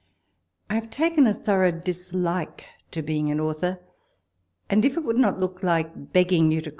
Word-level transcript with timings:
I 0.67 0.73
have 0.73 0.89
taken 0.89 1.27
a 1.27 1.33
thorough 1.33 1.69
dislike 1.69 2.65
to 2.89 3.03
being 3.03 3.29
an 3.29 3.39
author; 3.39 3.81
and 4.67 4.83
if 4.83 4.97
it 4.97 5.03
would 5.03 5.19
not 5.19 5.39
look 5.39 5.61
like 5.61 5.91
begging 5.93 6.05
you 6.05 6.07
to 6.07 6.09
com 6.09 6.09
166 6.09 6.39
WALPOLE 6.39 6.47
S 6.47 6.55
LETTERS. 6.63 6.69